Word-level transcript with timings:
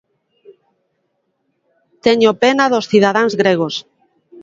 Teño 2.05 2.29
pena 2.43 2.65
dos 2.73 2.85
cidadáns 2.91 3.33
gregos. 3.41 3.75